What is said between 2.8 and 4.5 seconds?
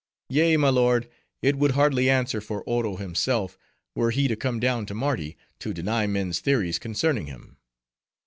himself, were he to